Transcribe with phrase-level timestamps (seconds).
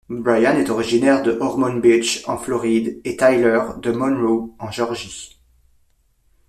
[0.09, 5.39] Brian est originaire de Ormond Beach en Floride et Tyler de Monroe en Géorgie.